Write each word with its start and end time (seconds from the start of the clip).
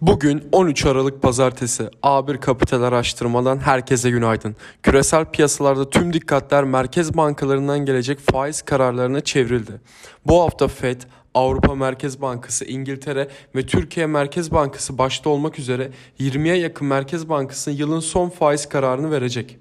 Bugün 0.00 0.48
13 0.52 0.86
Aralık 0.86 1.22
Pazartesi 1.22 1.88
A1 2.02 2.40
Kapital 2.40 2.82
Araştırmadan 2.82 3.58
herkese 3.58 4.10
günaydın. 4.10 4.56
Küresel 4.82 5.24
piyasalarda 5.24 5.90
tüm 5.90 6.12
dikkatler 6.12 6.64
merkez 6.64 7.16
bankalarından 7.16 7.78
gelecek 7.78 8.18
faiz 8.18 8.62
kararlarına 8.62 9.20
çevrildi. 9.20 9.80
Bu 10.26 10.42
hafta 10.42 10.68
Fed, 10.68 11.02
Avrupa 11.34 11.74
Merkez 11.74 12.20
Bankası, 12.20 12.64
İngiltere 12.64 13.28
ve 13.54 13.66
Türkiye 13.66 14.06
Merkez 14.06 14.52
Bankası 14.52 14.98
başta 14.98 15.30
olmak 15.30 15.58
üzere 15.58 15.90
20'ye 16.20 16.56
yakın 16.56 16.86
Merkez 16.86 17.28
Bankası'nın 17.28 17.76
yılın 17.76 18.00
son 18.00 18.28
faiz 18.28 18.68
kararını 18.68 19.10
verecek. 19.10 19.58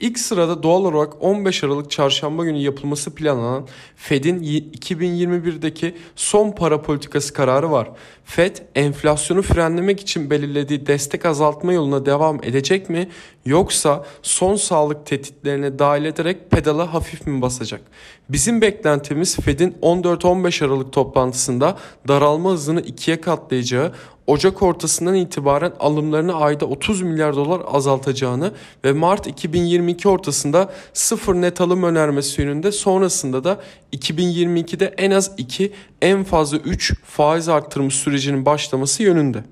İlk 0.00 0.18
sırada 0.18 0.62
doğal 0.62 0.84
olarak 0.84 1.12
15 1.20 1.64
Aralık 1.64 1.90
çarşamba 1.90 2.44
günü 2.44 2.58
yapılması 2.58 3.14
planlanan 3.14 3.66
Fed'in 3.96 4.42
2021'deki 4.42 5.96
son 6.16 6.52
para 6.52 6.82
politikası 6.82 7.32
kararı 7.32 7.70
var. 7.70 7.90
Fed 8.24 8.56
enflasyonu 8.74 9.42
frenlemek 9.42 10.00
için 10.00 10.30
belirlediği 10.30 10.86
destek 10.86 11.26
azaltma 11.26 11.72
yoluna 11.72 12.06
devam 12.06 12.44
edecek 12.44 12.90
mi 12.90 13.08
yoksa 13.46 14.04
son 14.22 14.56
sağlık 14.56 15.06
tehditlerine 15.06 15.78
dahil 15.78 16.04
ederek 16.04 16.50
pedala 16.50 16.94
hafif 16.94 17.26
mi 17.26 17.42
basacak? 17.42 17.80
Bizim 18.28 18.60
beklentimiz 18.60 19.36
Fed'in 19.36 19.76
14-15 19.82 20.64
Aralık 20.64 20.92
toplantısında 20.92 21.78
daralma 22.08 22.50
hızını 22.50 22.80
ikiye 22.80 23.20
katlayacağı, 23.20 23.92
Ocak 24.26 24.62
ortasından 24.62 25.14
itibaren 25.14 25.72
alımlarını 25.80 26.34
ayda 26.34 26.66
30 26.66 27.02
milyar 27.02 27.36
dolar 27.36 27.62
azaltacağını 27.66 28.52
ve 28.84 28.92
Mart 28.92 29.26
2022 29.26 30.08
ortasında 30.08 30.72
sıfır 30.92 31.34
net 31.34 31.60
alım 31.60 31.82
önermesi 31.82 32.42
yönünde 32.42 32.72
sonrasında 32.72 33.44
da 33.44 33.60
2022'de 33.92 34.94
en 34.98 35.10
az 35.10 35.32
2 35.36 35.72
en 36.02 36.24
fazla 36.24 36.58
3 36.58 36.94
faiz 37.04 37.48
arttırma 37.48 37.90
sürecinin 37.90 38.46
başlaması 38.46 39.02
yönünde. 39.02 39.44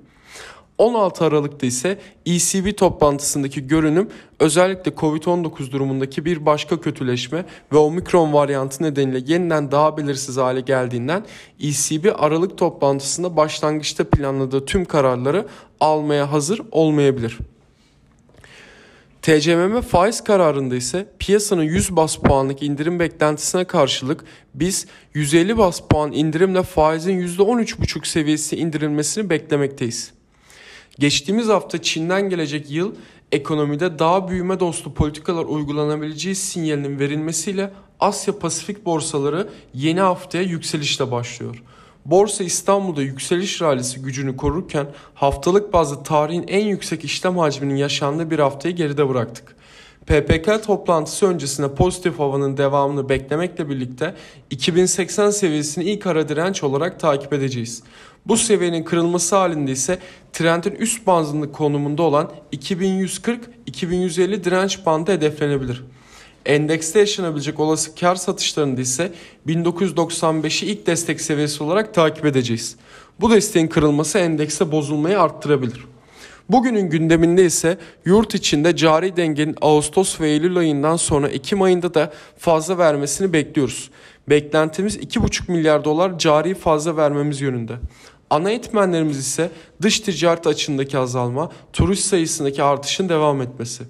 16 0.79 1.25
Aralık'ta 1.25 1.67
ise 1.67 1.99
ECB 2.27 2.77
toplantısındaki 2.77 3.67
görünüm 3.67 4.09
özellikle 4.41 4.91
Covid-19 4.91 5.71
durumundaki 5.73 6.25
bir 6.25 6.47
başka 6.47 6.81
kötüleşme 6.81 7.45
ve 7.73 7.77
Omikron 7.77 8.33
varyantı 8.33 8.85
nedeniyle 8.85 9.33
yeniden 9.33 9.71
daha 9.71 9.97
belirsiz 9.97 10.37
hale 10.37 10.61
geldiğinden 10.61 11.25
ECB 11.61 12.07
Aralık 12.19 12.59
toplantısında 12.59 13.37
başlangıçta 13.37 14.05
planladığı 14.05 14.65
tüm 14.65 14.85
kararları 14.85 15.47
almaya 15.81 16.33
hazır 16.33 16.61
olmayabilir. 16.71 17.39
TCMM 19.23 19.81
faiz 19.81 20.25
kararında 20.25 20.77
ise 20.77 21.07
piyasanın 21.19 21.63
100 21.63 21.97
bas 21.97 22.17
puanlık 22.17 22.63
indirim 22.63 22.99
beklentisine 22.99 23.65
karşılık 23.65 24.25
biz 24.55 24.87
150 25.15 25.59
bas 25.59 25.81
puan 25.81 26.13
indirimle 26.13 26.63
faizin 26.63 27.21
%13,5 27.21 28.07
seviyesi 28.07 28.57
indirilmesini 28.57 29.31
beklemekteyiz. 29.31 30.13
Geçtiğimiz 30.99 31.49
hafta 31.49 31.83
Çin'den 31.83 32.29
gelecek 32.29 32.71
yıl 32.71 32.95
ekonomide 33.33 33.99
daha 33.99 34.29
büyüme 34.29 34.61
dostu 34.61 34.95
politikalar 34.95 35.45
uygulanabileceği 35.45 36.35
sinyalinin 36.35 36.99
verilmesiyle 36.99 37.73
Asya 38.01 38.39
Pasifik 38.39 38.85
borsaları 38.87 39.49
yeni 39.75 40.01
haftaya 40.01 40.45
yükselişle 40.45 41.11
başlıyor. 41.11 41.63
Borsa 42.05 42.45
İstanbul'da 42.45 43.03
yükseliş 43.03 43.63
rallisi 43.63 44.03
gücünü 44.03 44.37
korurken 44.37 44.87
haftalık 45.15 45.73
bazı 45.73 46.03
tarihin 46.03 46.45
en 46.49 46.65
yüksek 46.67 47.05
işlem 47.05 47.39
hacminin 47.39 47.77
yaşandığı 47.77 48.31
bir 48.31 48.39
haftayı 48.39 48.75
geride 48.75 49.09
bıraktık. 49.09 49.57
PPK 50.07 50.65
toplantısı 50.65 51.27
öncesinde 51.27 51.75
pozitif 51.75 52.19
havanın 52.19 52.57
devamını 52.57 53.09
beklemekle 53.09 53.69
birlikte 53.69 54.15
2080 54.51 55.31
seviyesini 55.31 55.85
ilk 55.85 56.07
ara 56.07 56.29
direnç 56.29 56.63
olarak 56.63 57.01
takip 57.01 57.33
edeceğiz. 57.33 57.83
Bu 58.27 58.37
seviyenin 58.37 58.85
kırılması 58.85 59.37
halinde 59.37 59.73
ise 59.73 59.99
trendin 60.33 60.71
üst 60.71 61.07
bandında 61.07 61.53
konumunda 61.53 62.03
olan 62.03 62.31
2140-2150 62.53 64.45
direnç 64.45 64.87
bandı 64.87 65.13
hedeflenebilir. 65.13 65.85
Endekste 66.47 66.99
yaşanabilecek 66.99 67.61
olası 67.61 67.95
kar 67.95 68.17
satışlarında 68.17 68.81
ise 68.81 69.13
1995'i 69.47 70.69
ilk 70.69 70.87
destek 70.87 71.21
seviyesi 71.21 71.63
olarak 71.65 71.95
takip 71.95 72.27
edeceğiz. 72.27 72.77
Bu 73.21 73.31
desteğin 73.31 73.67
kırılması 73.67 74.19
endekse 74.19 74.73
bozulmayı 74.73 75.21
arttırabilir. 75.21 75.94
Bugünün 76.49 76.91
gündeminde 76.91 77.45
ise 77.45 77.79
yurt 78.05 78.35
içinde 78.35 78.77
cari 78.77 79.17
dengenin 79.17 79.57
Ağustos 79.61 80.21
ve 80.21 80.29
Eylül 80.29 80.57
ayından 80.57 80.97
sonra 80.97 81.29
Ekim 81.29 81.63
ayında 81.63 81.95
da 81.95 82.13
fazla 82.39 82.79
vermesini 82.79 83.33
bekliyoruz. 83.33 83.91
Beklentimiz 84.29 84.97
2,5 84.97 85.53
milyar 85.53 85.85
dolar 85.85 86.19
cari 86.19 86.55
fazla 86.55 86.97
vermemiz 86.97 87.41
yönünde. 87.41 87.77
Ana 88.31 88.51
etmenlerimiz 88.51 89.19
ise 89.19 89.51
dış 89.83 90.01
ticaret 90.01 90.47
açığındaki 90.47 90.99
azalma, 90.99 91.51
turist 91.73 92.05
sayısındaki 92.05 92.63
artışın 92.63 93.09
devam 93.09 93.43
etmesi. 93.43 93.85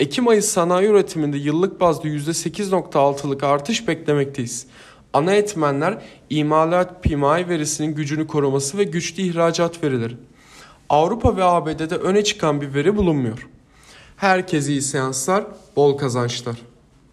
Ekim 0.00 0.28
ayı 0.28 0.42
sanayi 0.42 0.88
üretiminde 0.88 1.38
yıllık 1.38 1.80
bazda 1.80 2.08
%8.6'lık 2.08 3.44
artış 3.44 3.88
beklemekteyiz. 3.88 4.66
Ana 5.12 5.34
etmenler 5.34 5.98
imalat 6.30 7.02
PMI 7.02 7.48
verisinin 7.48 7.94
gücünü 7.94 8.26
koruması 8.26 8.78
ve 8.78 8.84
güçlü 8.84 9.22
ihracat 9.22 9.84
verileri. 9.84 10.14
Avrupa 10.90 11.36
ve 11.36 11.44
ABD'de 11.44 11.96
öne 11.96 12.24
çıkan 12.24 12.60
bir 12.60 12.74
veri 12.74 12.96
bulunmuyor. 12.96 13.48
Herkese 14.16 14.72
iyi 14.72 14.82
seanslar, 14.82 15.44
bol 15.76 15.98
kazançlar. 15.98 16.56